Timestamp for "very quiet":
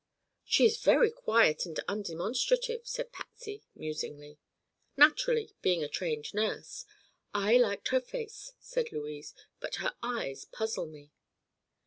0.79-1.67